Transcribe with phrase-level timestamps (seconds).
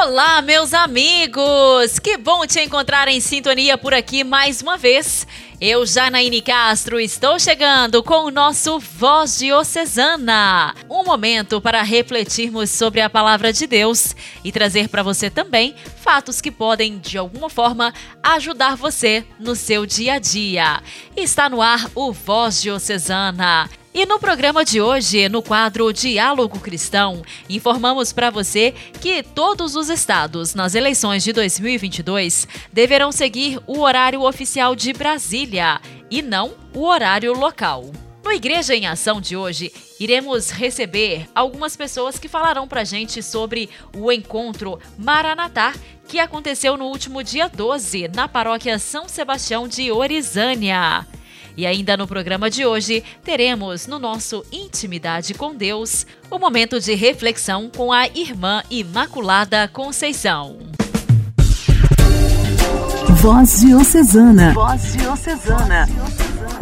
[0.00, 1.98] Olá, meus amigos!
[1.98, 5.26] Que bom te encontrar em sintonia por aqui mais uma vez.
[5.60, 10.72] Eu, Janaíne Castro, estou chegando com o nosso Voz Diocesana.
[10.88, 14.14] Um momento para refletirmos sobre a palavra de Deus
[14.44, 19.84] e trazer para você também fatos que podem, de alguma forma, ajudar você no seu
[19.84, 20.80] dia a dia.
[21.16, 23.68] Está no ar o Voz Diocesana.
[23.98, 27.20] E no programa de hoje, no quadro Diálogo Cristão,
[27.50, 34.22] informamos para você que todos os estados nas eleições de 2022 deverão seguir o horário
[34.22, 37.90] oficial de Brasília e não o horário local.
[38.22, 43.68] No Igreja em Ação de hoje, iremos receber algumas pessoas que falarão para gente sobre
[43.96, 45.74] o encontro Maranatá
[46.06, 51.04] que aconteceu no último dia 12 na paróquia São Sebastião de Orizânia.
[51.58, 56.94] E ainda no programa de hoje, teremos no nosso Intimidade com Deus o momento de
[56.94, 60.56] reflexão com a irmã Imaculada Conceição.
[63.20, 64.52] Voz Diocesana.
[64.54, 65.88] Voz Diocesana.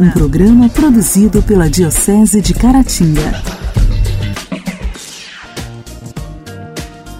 [0.00, 3.65] Um programa produzido pela Diocese de Caratinga.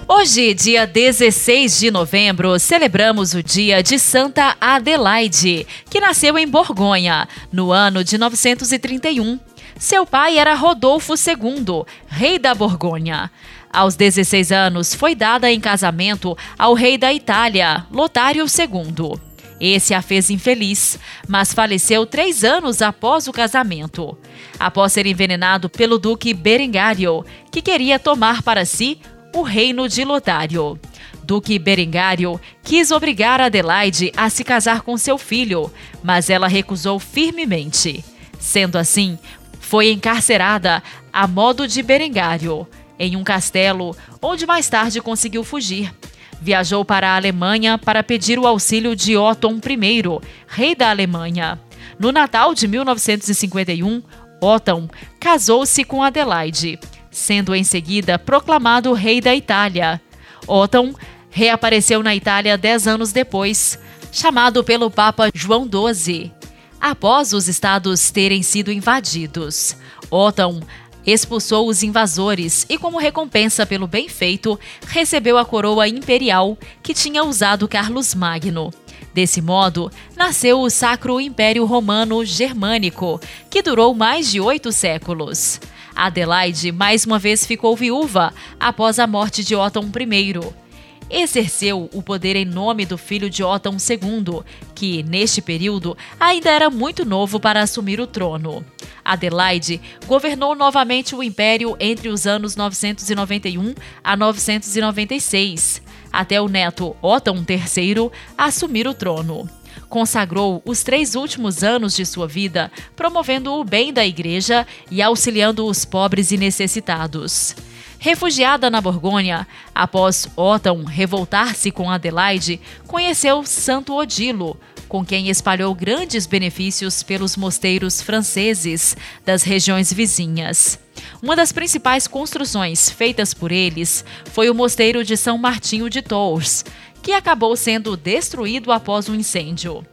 [0.08, 7.26] Hoje, dia 16 de novembro, celebramos o dia de Santa Adelaide, que nasceu em Borgonha,
[7.52, 9.40] no ano de 931.
[9.76, 13.32] Seu pai era Rodolfo II, rei da Borgonha.
[13.72, 19.20] Aos 16 anos, foi dada em casamento ao rei da Itália, Lotário II.
[19.60, 24.16] Esse a fez infeliz, mas faleceu três anos após o casamento.
[24.56, 29.00] Após ser envenenado pelo duque Berengário, que queria tomar para si
[29.36, 30.80] o reino de Lotário.
[31.22, 35.70] Duque Berengário quis obrigar Adelaide a se casar com seu filho,
[36.02, 38.02] mas ela recusou firmemente.
[38.38, 39.18] Sendo assim,
[39.60, 42.66] foi encarcerada a modo de Berengário,
[42.98, 45.92] em um castelo onde mais tarde conseguiu fugir.
[46.40, 50.02] Viajou para a Alemanha para pedir o auxílio de Otton I,
[50.46, 51.60] rei da Alemanha.
[51.98, 54.02] No Natal de 1951,
[54.40, 54.88] Otton
[55.20, 56.78] casou-se com Adelaide
[57.16, 60.00] sendo em seguida proclamado rei da Itália.
[60.46, 60.94] Otton
[61.30, 63.78] reapareceu na Itália dez anos depois,
[64.12, 66.30] chamado pelo Papa João XII.
[66.78, 69.76] Após os estados terem sido invadidos,
[70.10, 70.60] Otton
[71.06, 77.24] expulsou os invasores e, como recompensa pelo bem feito, recebeu a coroa imperial que tinha
[77.24, 78.70] usado Carlos Magno.
[79.14, 83.18] Desse modo, nasceu o Sacro Império Romano Germânico,
[83.48, 85.58] que durou mais de oito séculos.
[85.96, 90.66] Adelaide mais uma vez ficou viúva após a morte de Otton I.
[91.08, 94.42] Exerceu o poder em nome do filho de Otton II,
[94.74, 98.64] que, neste período, ainda era muito novo para assumir o trono.
[99.04, 105.80] Adelaide governou novamente o império entre os anos 991 a 996,
[106.12, 109.48] até o neto Otton III assumir o trono
[109.88, 115.66] consagrou os três últimos anos de sua vida promovendo o bem da igreja e auxiliando
[115.66, 117.54] os pobres e necessitados.
[117.98, 124.58] Refugiada na Borgonha, após Otton revoltar-se com Adelaide, conheceu Santo Odilo,
[124.88, 130.78] com quem espalhou grandes benefícios pelos mosteiros franceses das regiões vizinhas.
[131.22, 136.64] Uma das principais construções feitas por eles foi o mosteiro de São Martinho de Tours,
[137.06, 139.86] que acabou sendo destruído após um incêndio.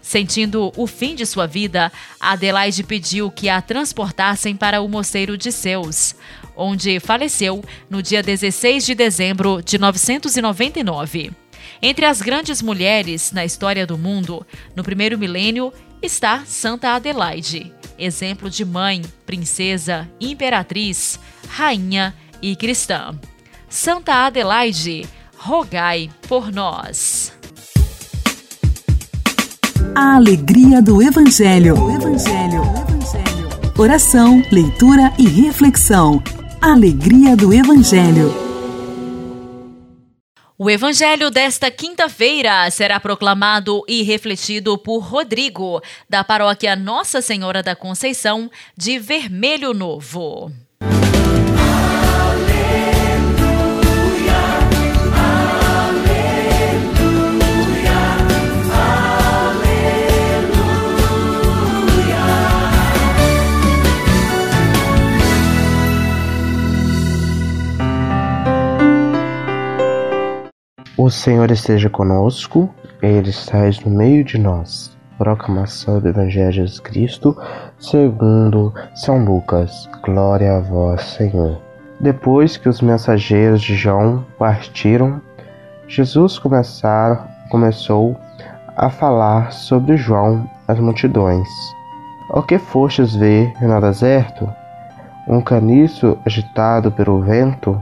[0.00, 5.52] Sentindo o fim de sua vida, Adelaide pediu que a transportassem para o Mosteiro de
[5.52, 6.16] Seus,
[6.56, 11.32] onde faleceu no dia 16 de dezembro de 999.
[11.82, 15.70] Entre as grandes mulheres na história do mundo, no primeiro milênio,
[16.00, 23.14] está Santa Adelaide, exemplo de mãe, princesa, imperatriz, rainha e cristã.
[23.68, 25.06] Santa Adelaide,
[25.44, 27.30] rogai por nós.
[29.94, 31.74] A alegria do Evangelho.
[31.78, 32.62] O Evangelho.
[32.62, 33.72] O Evangelho.
[33.78, 36.22] Oração, leitura e reflexão.
[36.62, 38.32] Alegria do Evangelho.
[40.56, 47.76] O Evangelho desta quinta-feira será proclamado e refletido por Rodrigo, da paróquia Nossa Senhora da
[47.76, 50.50] Conceição, de Vermelho Novo.
[71.04, 74.96] O Senhor esteja conosco, Ele está no meio de nós.
[75.18, 77.36] Proclamação do Evangelho de Jesus Cristo,
[77.78, 79.86] segundo São Lucas.
[80.02, 81.60] Glória a vós, Senhor.
[82.00, 85.20] Depois que os mensageiros de João partiram,
[85.86, 88.16] Jesus começar, começou
[88.74, 91.48] a falar sobre João às multidões.
[92.30, 94.50] O que fostes ver no deserto?
[95.28, 97.78] Um caniço agitado pelo vento?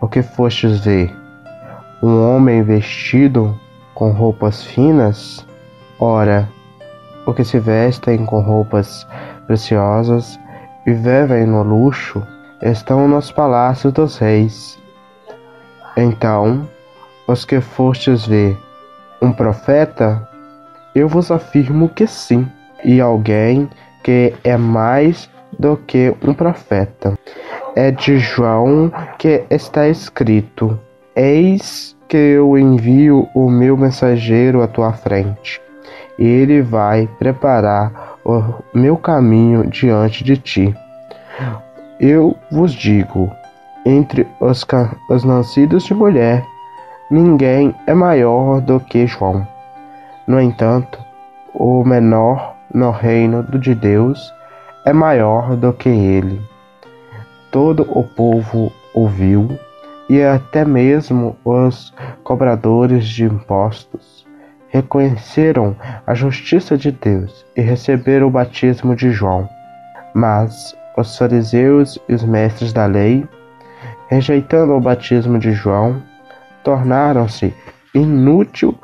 [0.00, 1.23] O que fostes ver?
[2.06, 3.58] Um homem vestido
[3.94, 5.46] com roupas finas?
[5.98, 6.46] Ora,
[7.24, 9.06] o que se vestem com roupas
[9.46, 10.38] preciosas
[10.86, 12.22] e vivem no luxo
[12.60, 14.78] estão nos palácios dos reis.
[15.96, 16.68] Então,
[17.26, 18.54] os que fostes ver
[19.22, 20.28] um profeta,
[20.94, 22.46] eu vos afirmo que sim,
[22.84, 23.66] e alguém
[24.02, 27.18] que é mais do que um profeta.
[27.74, 30.78] É de João que está escrito:
[31.16, 35.64] Eis que eu envio o meu mensageiro à tua frente
[36.18, 40.74] ele vai preparar o meu caminho diante de ti.
[41.98, 43.30] Eu vos digo:
[43.84, 44.64] entre os,
[45.10, 46.44] os nascidos de mulher,
[47.10, 49.46] ninguém é maior do que João.
[50.26, 50.98] No entanto,
[51.52, 54.32] o menor no reino de Deus
[54.84, 56.40] é maior do que ele.
[57.50, 59.48] Todo o povo ouviu,
[60.08, 64.26] e até mesmo os cobradores de impostos
[64.68, 69.48] reconheceram a justiça de Deus e receberam o batismo de João.
[70.14, 73.26] Mas os fariseus e os mestres da lei,
[74.08, 76.02] rejeitando o batismo de João,
[76.64, 77.54] tornaram-se
[77.94, 78.76] inútil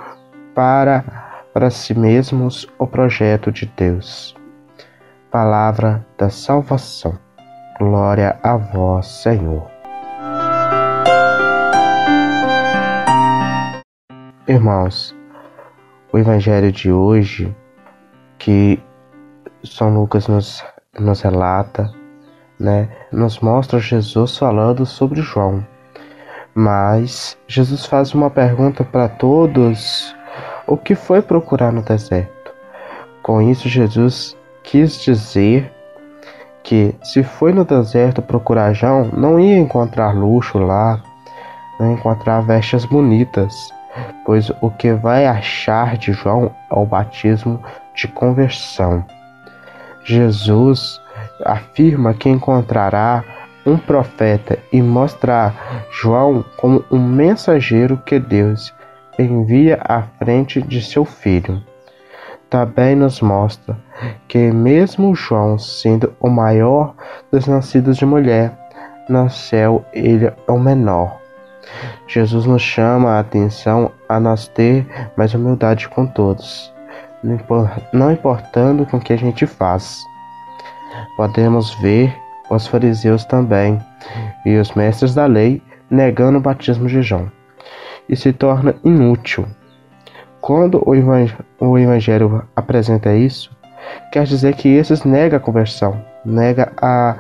[0.54, 1.04] para,
[1.52, 4.36] para si mesmos o projeto de Deus.
[5.30, 7.18] Palavra da salvação.
[7.78, 9.79] Glória a vós, Senhor.
[14.50, 15.14] Irmãos,
[16.12, 17.54] o evangelho de hoje
[18.36, 18.82] que
[19.62, 20.64] São Lucas nos,
[20.98, 21.88] nos relata,
[22.58, 25.64] né, nos mostra Jesus falando sobre João.
[26.52, 30.16] Mas Jesus faz uma pergunta para todos:
[30.66, 32.52] o que foi procurar no deserto?
[33.22, 35.72] Com isso, Jesus quis dizer
[36.64, 41.00] que se foi no deserto procurar João, não ia encontrar luxo lá,
[41.78, 43.72] não ia encontrar vestes bonitas,
[44.24, 47.62] pois o que vai achar de João é o batismo
[47.94, 49.04] de conversão.
[50.04, 51.00] Jesus
[51.44, 53.24] afirma que encontrará
[53.66, 55.54] um profeta e mostrar
[55.90, 58.74] João como um mensageiro que Deus
[59.18, 61.62] envia à frente de seu filho.
[62.48, 63.76] Também nos mostra
[64.26, 66.94] que, mesmo João sendo o maior
[67.30, 68.52] dos nascidos de mulher,
[69.08, 71.19] no céu ele é o menor.
[72.06, 74.86] Jesus nos chama a atenção a nós ter
[75.16, 76.72] mais humildade com todos,
[77.92, 80.02] não importando com o que a gente faz.
[81.16, 82.16] Podemos ver
[82.50, 83.78] os fariseus também
[84.44, 87.30] e os mestres da lei negando o batismo de João
[88.08, 89.46] e se torna inútil.
[90.40, 93.54] Quando o evangelho, apresenta isso,
[94.10, 97.14] quer dizer que esses negam a conversão, nega a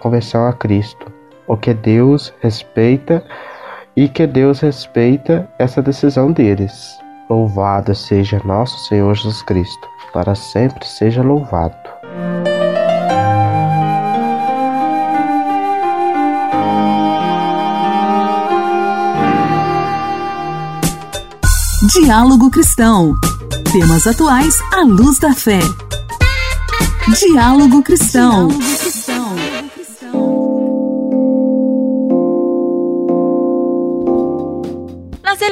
[0.00, 1.10] conversão a Cristo,
[1.46, 3.24] o que Deus respeita
[3.96, 6.98] e que Deus respeita essa decisão deles.
[7.28, 11.74] Louvado seja nosso Senhor Jesus Cristo, para sempre seja louvado.
[21.92, 23.14] Diálogo Cristão.
[23.72, 25.60] Temas atuais à luz da fé.
[27.18, 28.48] Diálogo Cristão.
[28.48, 29.03] Diálogo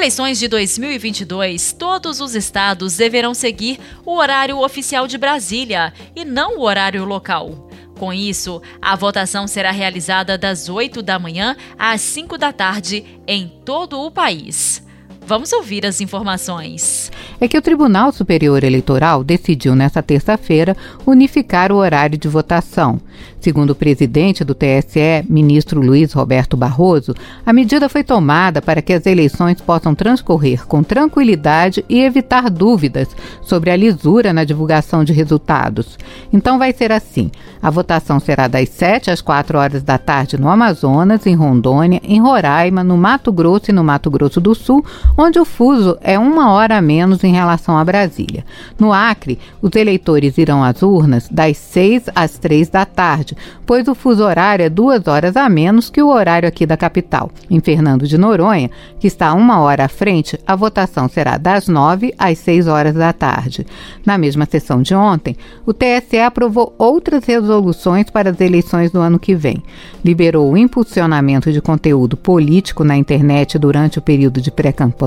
[0.03, 6.59] eleições de 2022, todos os estados deverão seguir o horário oficial de Brasília e não
[6.59, 7.71] o horário local.
[8.01, 13.47] Com isso, a votação será realizada das 8 da manhã às 5 da tarde em
[13.65, 14.85] todo o país.
[15.27, 17.11] Vamos ouvir as informações.
[17.41, 20.77] É que o Tribunal Superior Eleitoral decidiu nesta terça-feira
[21.07, 23.01] unificar o horário de votação.
[23.41, 27.13] Segundo o presidente do TSE, ministro Luiz Roberto Barroso,
[27.45, 33.09] a medida foi tomada para que as eleições possam transcorrer com tranquilidade e evitar dúvidas
[33.43, 35.99] sobre a lisura na divulgação de resultados.
[36.33, 40.49] Então vai ser assim: a votação será das 7 às 4 horas da tarde no
[40.49, 44.85] Amazonas, em Rondônia, em Roraima, no Mato Grosso e no Mato Grosso do Sul,
[45.17, 48.45] onde o fuso é uma hora a menos em relação a Brasília.
[48.79, 53.95] No Acre, os eleitores irão às urnas das 6 às 3 da tarde, pois o
[53.95, 57.31] fuso horário é duas horas a menos que o horário aqui da capital.
[57.51, 62.15] Em Fernando de Noronha, que está uma hora à frente, a votação será das 9
[62.19, 63.67] às 6 horas da tarde.
[64.05, 69.19] Na mesma sessão de ontem, o TSE aprovou outras resoluções para as eleições do ano
[69.19, 69.63] que vem.
[70.05, 75.02] Liberou o impulsionamento de conteúdo político na internet durante o período de pré-campanha,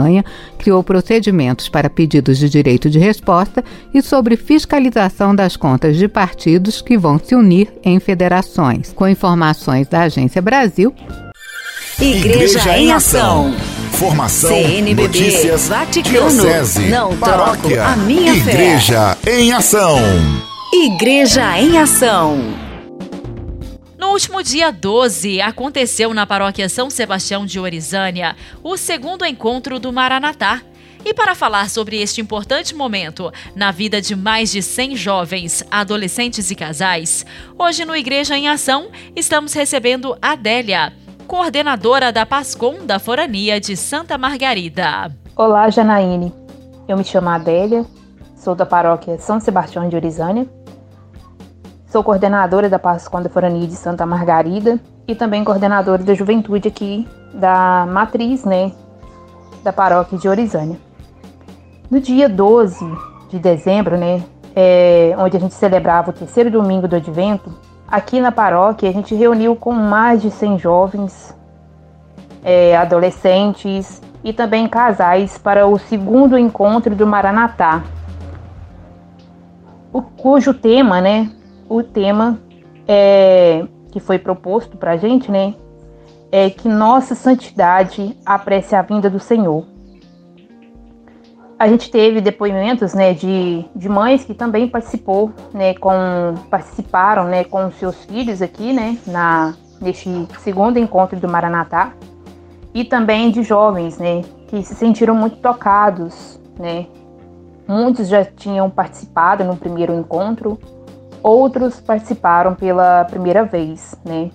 [0.58, 6.82] criou procedimentos para pedidos de direito de resposta e sobre fiscalização das contas de partidos
[6.82, 8.92] que vão se unir em federações.
[8.94, 10.94] Com informações da Agência Brasil.
[12.00, 13.54] Igreja, Igreja em Ação.
[13.92, 19.40] Formação, CNBB, notícias, Vaticano, diocese, não paróquia, troco a minha Igreja fé.
[19.40, 19.98] em Ação.
[20.74, 22.65] Igreja em Ação.
[24.16, 30.62] Último dia 12, aconteceu na paróquia São Sebastião de Orizânia o segundo encontro do Maranatá.
[31.04, 36.50] E para falar sobre este importante momento na vida de mais de 100 jovens, adolescentes
[36.50, 37.26] e casais,
[37.60, 40.94] hoje no Igreja em Ação estamos recebendo Adélia,
[41.28, 45.12] coordenadora da PASCOM da Forania de Santa Margarida.
[45.36, 46.32] Olá, Janaíne.
[46.88, 47.86] Eu me chamo Adélia,
[48.38, 50.48] sou da paróquia São Sebastião de Orizânia
[51.96, 57.88] Sou coordenadora da da Forania de Santa Margarida e também coordenadora da juventude aqui da
[57.90, 58.74] matriz, né,
[59.64, 60.78] da paróquia de Orizânia.
[61.90, 62.86] No dia 12
[63.30, 64.22] de dezembro, né,
[64.54, 67.50] é, onde a gente celebrava o terceiro domingo do Advento,
[67.88, 71.34] aqui na paróquia a gente reuniu com mais de 100 jovens,
[72.44, 77.84] é, adolescentes e também casais para o segundo encontro do Maranatá,
[79.94, 81.32] o, cujo tema, né,
[81.68, 82.40] o tema
[82.88, 85.54] é, que foi proposto para a gente, né?
[86.32, 89.66] É que nossa santidade apresse a vinda do Senhor.
[91.58, 95.90] A gente teve depoimentos, né, de, de mães que também participou, né, com
[96.50, 101.94] participaram, né, com seus filhos aqui, né, na neste segundo encontro do Maranatá,
[102.74, 106.88] e também de jovens, né, que se sentiram muito tocados, né.
[107.68, 110.60] Muitos já tinham participado no primeiro encontro,
[111.26, 114.30] outros participaram pela primeira vez, né?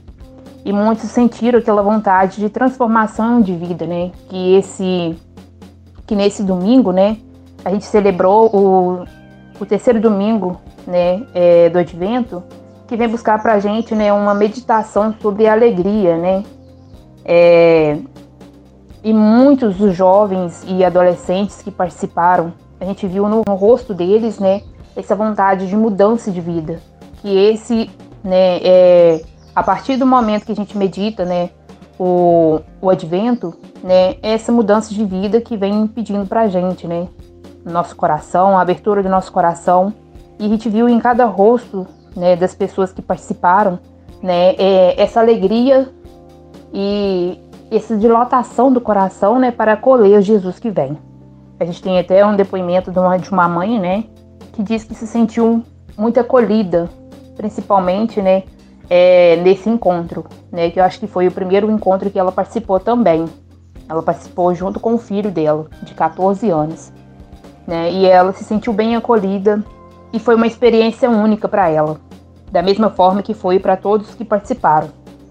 [0.64, 4.11] E muitos sentiram aquela vontade de transformação de vida, né?
[4.28, 5.16] Que esse
[6.04, 7.18] que nesse domingo, né,
[7.64, 9.04] a gente celebrou o,
[9.61, 12.42] o terceiro domingo, né, é, do Advento,
[12.88, 16.42] que vem buscar para gente, né, uma meditação sobre a alegria, né?
[17.25, 17.97] É,
[19.04, 24.40] e muitos dos jovens e adolescentes que participaram, a gente viu no, no rosto deles,
[24.40, 24.62] né,
[25.00, 26.80] essa vontade de mudança de vida.
[27.21, 27.90] Que esse,
[28.23, 29.23] né, é,
[29.54, 31.50] a partir do momento que a gente medita, né,
[31.99, 37.09] o, o advento, né, essa mudança de vida que vem pedindo pra gente, né,
[37.64, 39.92] nosso coração, a abertura do nosso coração.
[40.38, 43.78] E a gente viu em cada rosto, né, das pessoas que participaram,
[44.23, 45.90] né, é, essa alegria
[46.73, 47.38] e
[47.71, 50.97] essa dilatação do coração, né, para acolher o Jesus que vem.
[51.59, 54.04] A gente tem até um depoimento de uma, de uma mãe, né,
[54.61, 55.64] que diz que se sentiu
[55.97, 56.90] muito acolhida,
[57.37, 58.43] principalmente, né,
[58.90, 62.79] é, nesse encontro, né, que eu acho que foi o primeiro encontro que ela participou
[62.79, 63.25] também.
[63.88, 66.93] Ela participou junto com o filho dela, de 14 anos,
[67.67, 69.64] né, e ela se sentiu bem acolhida
[70.12, 71.99] e foi uma experiência única para ela,
[72.52, 74.88] da mesma forma que foi para todos que participaram.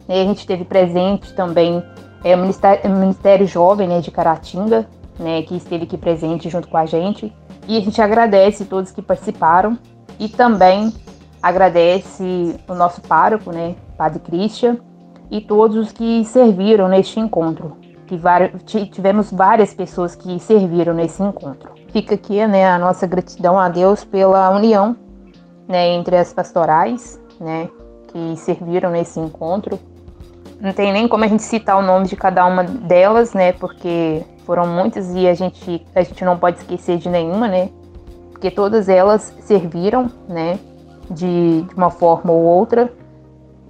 [0.07, 1.83] Né, a gente teve presente também
[2.23, 4.87] é, o Ministério, Ministério Jovem né, de Caratinga,
[5.19, 7.31] né, que esteve aqui presente junto com a gente,
[7.69, 9.77] e a gente agradece todos que participaram
[10.19, 10.91] e também
[11.39, 14.77] agradece o nosso pároco, né, Padre Christian,
[15.29, 17.77] e todos os que serviram neste encontro.
[18.07, 18.19] Que
[18.87, 21.69] tivemos várias pessoas que serviram nesse encontro.
[21.89, 24.97] Fica aqui né, a nossa gratidão a Deus pela união
[25.67, 27.69] né, entre as pastorais né,
[28.07, 29.77] que serviram nesse encontro.
[30.59, 33.53] Não tem nem como a gente citar o nome de cada uma delas, né?
[33.53, 37.69] Porque foram muitas e a gente, a gente não pode esquecer de nenhuma, né?
[38.31, 40.59] Porque todas elas serviram, né?
[41.09, 42.91] De, de uma forma ou outra.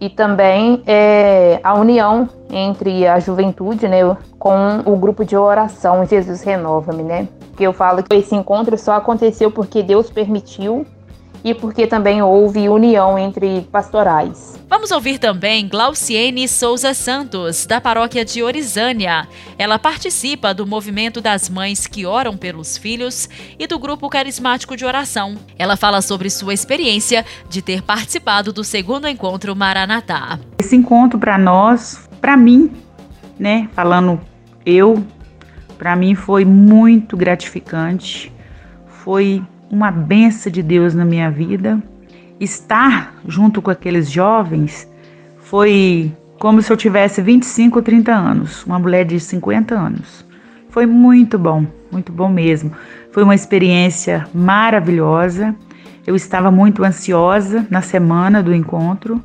[0.02, 4.00] E também é, a união entre a juventude, né?
[4.40, 7.28] Com o grupo de oração Jesus Renova-me, né?
[7.56, 10.86] Que eu falo que esse encontro só aconteceu porque Deus permitiu
[11.44, 14.60] e porque também houve união entre pastorais.
[14.70, 19.28] Vamos ouvir também Glauciene Souza Santos, da paróquia de Orizânia.
[19.58, 23.28] Ela participa do movimento das mães que oram pelos filhos
[23.58, 25.36] e do grupo carismático de oração.
[25.58, 30.40] Ela fala sobre sua experiência de ter participado do segundo encontro Maranatá.
[30.60, 32.72] Esse encontro para nós, para mim,
[33.40, 34.20] né, falando
[34.66, 35.04] eu,
[35.80, 38.34] Para mim foi muito gratificante,
[38.86, 41.82] foi uma benção de Deus na minha vida.
[42.40, 44.90] Estar junto com aqueles jovens
[45.38, 50.26] foi como se eu tivesse 25 ou 30 anos, uma mulher de 50 anos.
[50.70, 52.72] Foi muito bom, muito bom mesmo.
[53.12, 55.54] Foi uma experiência maravilhosa.
[56.08, 59.22] Eu estava muito ansiosa na semana do encontro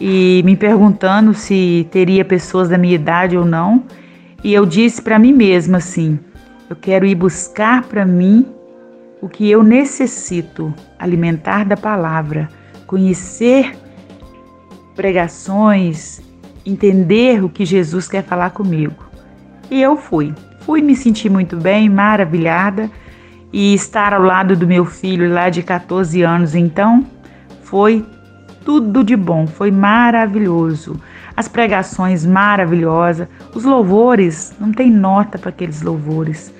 [0.00, 3.84] e me perguntando se teria pessoas da minha idade ou não.
[4.42, 6.18] E eu disse para mim mesma assim:
[6.70, 8.46] eu quero ir buscar para mim
[9.26, 12.48] o que eu necessito, alimentar da palavra,
[12.86, 13.76] conhecer
[14.94, 16.22] pregações,
[16.64, 19.04] entender o que Jesus quer falar comigo.
[19.68, 20.32] E eu fui.
[20.60, 22.88] Fui me sentir muito bem, maravilhada,
[23.52, 27.04] e estar ao lado do meu filho lá de 14 anos, então,
[27.64, 28.06] foi
[28.64, 31.00] tudo de bom, foi maravilhoso.
[31.36, 36.54] As pregações maravilhosas, os louvores, não tem nota para aqueles louvores,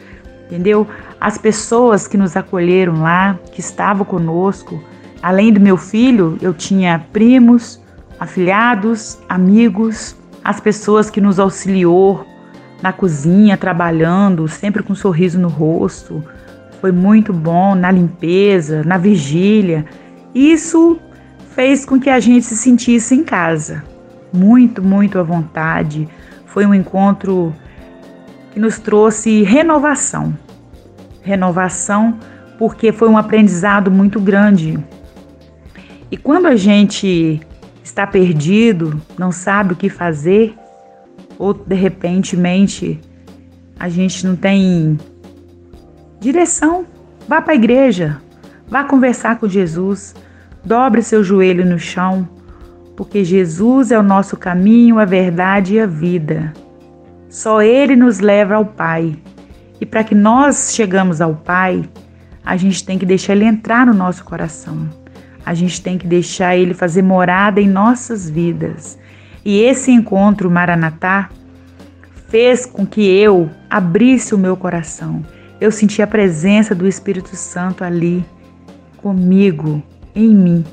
[0.46, 0.86] entendeu?
[1.20, 4.82] As pessoas que nos acolheram lá, que estavam conosco,
[5.22, 7.80] além do meu filho, eu tinha primos,
[8.18, 12.24] afilhados, amigos, as pessoas que nos auxiliou
[12.82, 16.22] na cozinha, trabalhando, sempre com um sorriso no rosto.
[16.80, 19.86] Foi muito bom na limpeza, na vigília.
[20.34, 20.98] Isso
[21.54, 23.82] fez com que a gente se sentisse em casa,
[24.32, 26.08] muito, muito à vontade.
[26.44, 27.54] Foi um encontro
[28.56, 30.34] que nos trouxe renovação.
[31.20, 32.18] Renovação
[32.58, 34.82] porque foi um aprendizado muito grande.
[36.10, 37.38] E quando a gente
[37.84, 40.54] está perdido, não sabe o que fazer,
[41.38, 42.98] ou de repentemente
[43.78, 44.98] a gente não tem
[46.18, 46.86] direção,
[47.28, 48.22] vá para a igreja,
[48.66, 50.14] vá conversar com Jesus,
[50.64, 52.26] dobre seu joelho no chão,
[52.96, 56.54] porque Jesus é o nosso caminho, a verdade e a vida.
[57.36, 59.14] Só Ele nos leva ao Pai.
[59.78, 61.86] E para que nós chegamos ao Pai,
[62.42, 64.88] a gente tem que deixar Ele entrar no nosso coração.
[65.44, 68.98] A gente tem que deixar Ele fazer morada em nossas vidas.
[69.44, 71.28] E esse encontro Maranatá
[72.30, 75.22] fez com que eu abrisse o meu coração.
[75.60, 78.24] Eu senti a presença do Espírito Santo ali
[78.96, 79.82] comigo,
[80.14, 80.64] em mim.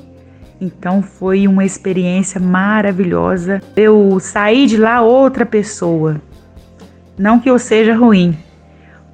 [0.58, 3.60] Então foi uma experiência maravilhosa.
[3.76, 6.22] Eu saí de lá outra pessoa.
[7.18, 8.36] Não que eu seja ruim,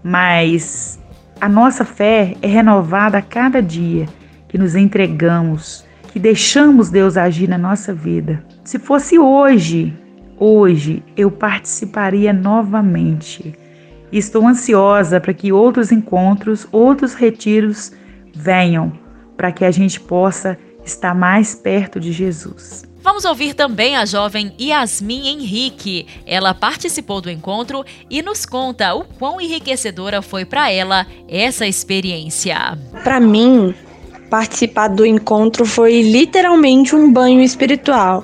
[0.02, 0.98] mas
[1.40, 4.06] a nossa fé é renovada a cada dia
[4.48, 8.42] que nos entregamos, que deixamos Deus agir na nossa vida.
[8.64, 9.94] Se fosse hoje,
[10.38, 13.54] hoje eu participaria novamente.
[14.10, 17.92] Estou ansiosa para que outros encontros, outros retiros
[18.34, 18.92] venham,
[19.36, 22.89] para que a gente possa estar mais perto de Jesus.
[23.02, 26.06] Vamos ouvir também a jovem Yasmin Henrique.
[26.26, 32.78] Ela participou do encontro e nos conta o quão enriquecedora foi para ela essa experiência.
[33.02, 33.74] Para mim,
[34.28, 38.22] participar do encontro foi literalmente um banho espiritual.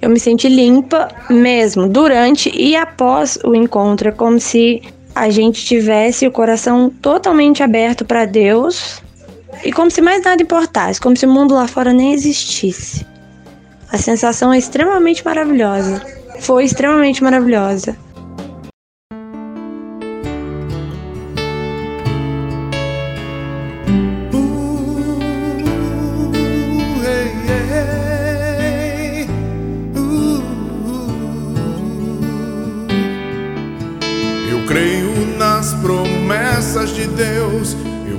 [0.00, 4.08] Eu me senti limpa mesmo durante e após o encontro.
[4.08, 4.82] É como se
[5.14, 9.02] a gente tivesse o coração totalmente aberto para Deus
[9.62, 13.13] e como se mais nada importasse, como se o mundo lá fora nem existisse.
[13.94, 16.02] A sensação é extremamente maravilhosa.
[16.40, 17.96] Foi extremamente maravilhosa.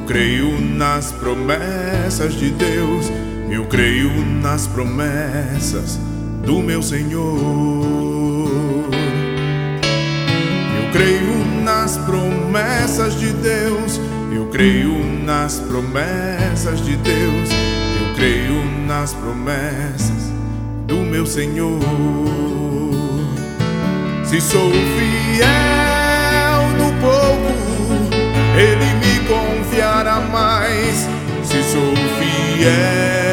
[0.08, 3.12] creio nas promessas de Deus,
[3.56, 5.98] eu creio nas promessas
[6.44, 7.30] do meu Senhor.
[10.78, 14.00] Eu creio nas promessas de Deus,
[14.34, 14.92] eu creio
[15.24, 17.50] nas promessas de Deus,
[18.02, 20.34] eu creio nas promessas
[20.86, 21.80] do meu Senhor.
[24.26, 25.48] Se sou fiel
[26.78, 27.54] no pouco,
[28.58, 31.08] Ele me confiará mais
[31.42, 33.25] se sou fiel.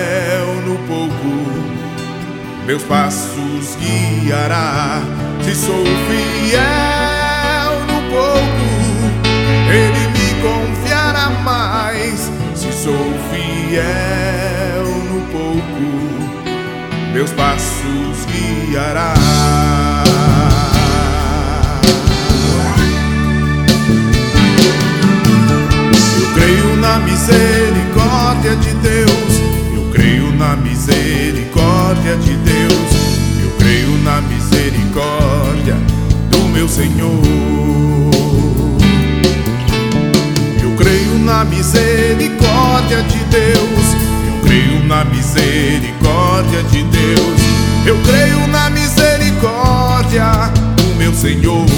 [2.67, 5.01] Meus passos guiará
[5.43, 8.69] se sou fiel no pouco.
[9.69, 17.13] Ele me confiará mais se sou fiel no pouco.
[17.13, 19.15] Meus passos guiará.
[26.83, 29.52] na misericórdia de Deus
[30.43, 32.91] na misericórdia de Deus,
[33.45, 35.77] eu creio na misericórdia
[36.31, 37.23] do meu Senhor.
[40.61, 43.87] Eu creio na misericórdia de Deus,
[44.27, 47.41] eu creio na misericórdia de Deus,
[47.87, 50.25] eu creio na misericórdia
[50.77, 51.72] do meu Senhor.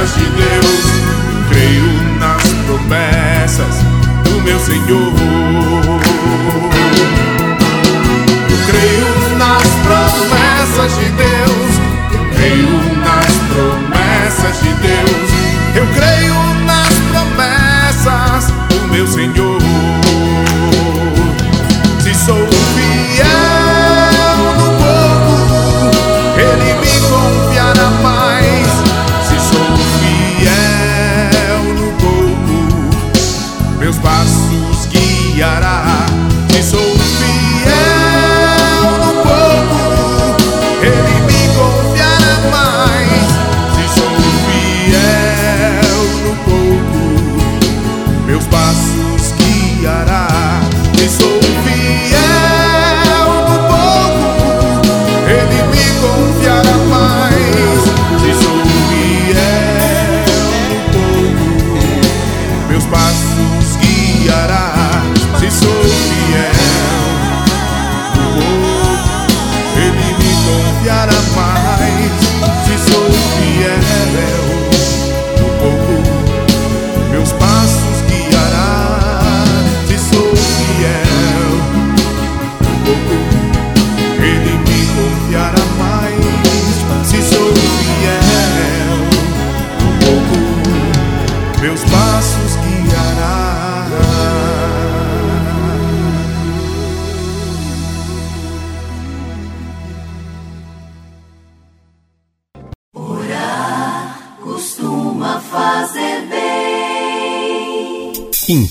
[0.00, 3.74] graças de Deus, creio nas promessas
[4.24, 5.39] do meu Senhor.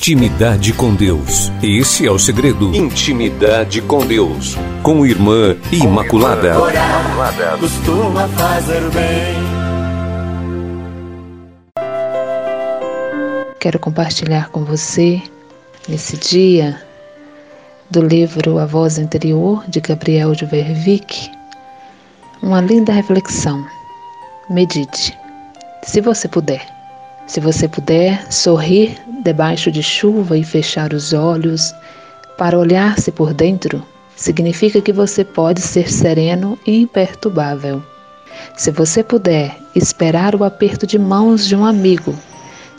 [0.10, 1.52] Intimidade com Deus.
[1.62, 2.76] Esse é o segredo.
[2.76, 4.56] Intimidade com Deus.
[4.82, 6.56] Com Irmã Imaculada.
[6.56, 9.36] Com irmã costuma fazer bem.
[13.60, 15.22] Quero compartilhar com você,
[15.88, 16.82] nesse dia,
[17.91, 21.30] do livro A Voz Interior, de Gabriel de Vervique,
[22.41, 23.63] uma linda reflexão.
[24.50, 25.15] Medite,
[25.84, 26.79] se você puder.
[27.30, 31.76] Se você puder, sorrir debaixo de chuva e fechar os olhos
[32.39, 37.84] para olhar-se por dentro, significa que você pode ser sereno e imperturbável.
[38.58, 42.15] Se você puder esperar o aperto de mãos de um amigo,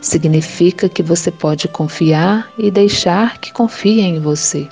[0.01, 4.67] significa que você pode confiar e deixar que confie em você.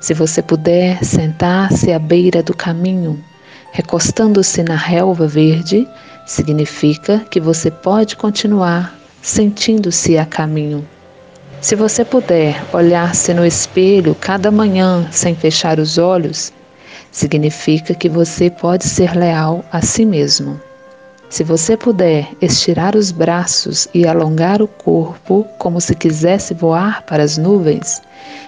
[0.00, 3.22] Se você puder sentar-se à beira do caminho,
[3.70, 5.86] recostando-se na relva verde,
[6.26, 10.84] significa que você pode continuar sentindo-se a caminho.
[11.60, 16.52] Se você puder olhar-se no espelho cada manhã sem fechar os olhos,
[17.12, 20.60] significa que você pode ser leal a si mesmo.
[21.30, 27.22] Se você puder estirar os braços e alongar o corpo como se quisesse voar para
[27.22, 28.02] as nuvens,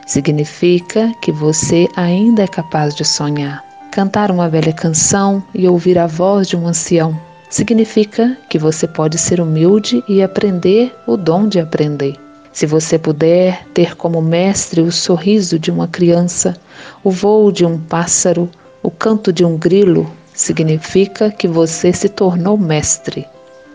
[0.07, 6.07] significa que você ainda é capaz de sonhar, cantar uma velha canção e ouvir a
[6.07, 7.19] voz de um ancião
[7.55, 12.17] significa que você pode ser humilde e aprender o dom de aprender.
[12.53, 16.57] Se você puder ter como mestre o sorriso de uma criança,
[17.05, 18.51] o voo de um pássaro,
[18.83, 23.25] o canto de um grilo, significa que você se tornou mestre.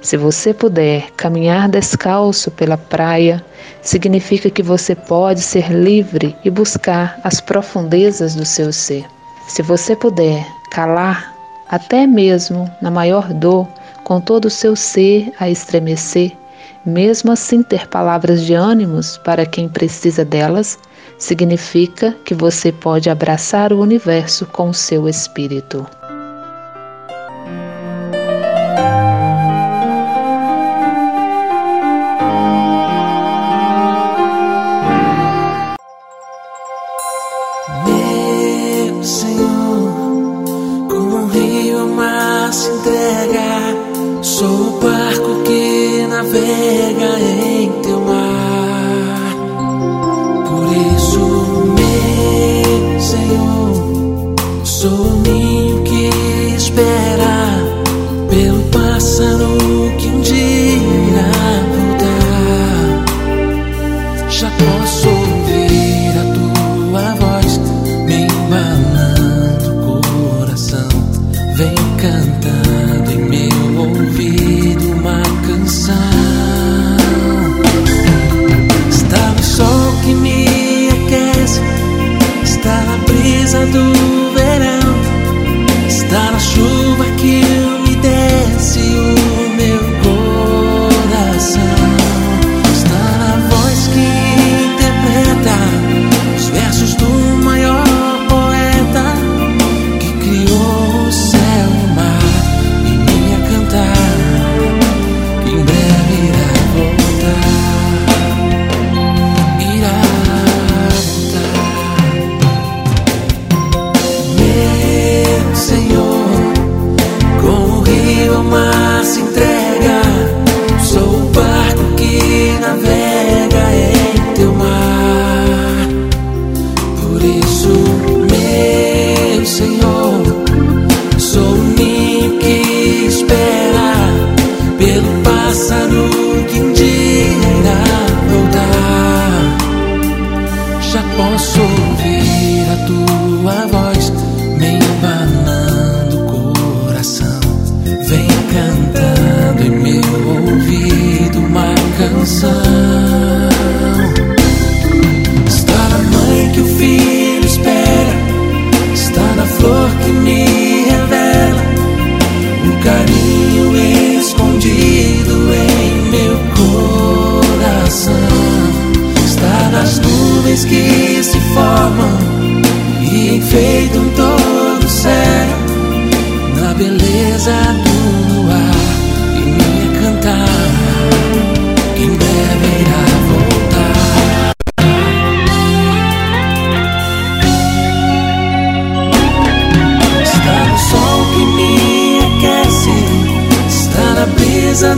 [0.01, 3.41] Se você puder caminhar descalço pela praia,
[3.81, 9.05] significa que você pode ser livre e buscar as profundezas do seu ser.
[9.47, 11.28] Se você puder calar,
[11.69, 13.67] até mesmo na maior dor,
[14.03, 16.31] com todo o seu ser a estremecer,
[16.85, 20.79] mesmo assim ter palavras de ânimos para quem precisa delas,
[21.17, 25.85] significa que você pode abraçar o universo com seu espírito.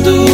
[0.07, 0.30] amado.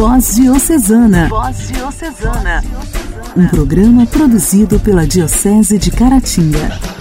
[0.00, 1.28] Voz Diocesana.
[1.28, 2.64] Voz Diocesana.
[3.36, 6.99] Um programa produzido pela Diocese de Caratinga.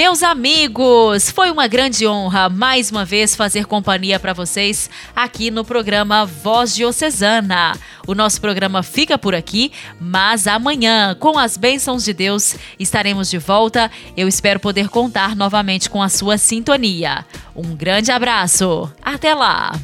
[0.00, 5.62] Meus amigos, foi uma grande honra mais uma vez fazer companhia para vocês aqui no
[5.62, 7.74] programa Voz Diocesana.
[8.06, 13.36] O nosso programa fica por aqui, mas amanhã, com as bênçãos de Deus, estaremos de
[13.36, 13.90] volta.
[14.16, 17.26] Eu espero poder contar novamente com a sua sintonia.
[17.54, 18.90] Um grande abraço.
[19.02, 19.78] Até lá.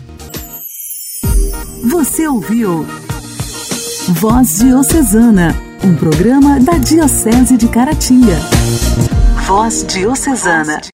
[1.90, 2.86] Você ouviu
[4.08, 8.40] Voz Diocesana, um programa da Diocese de Caratinga.
[9.46, 10.80] Voz Diocesana.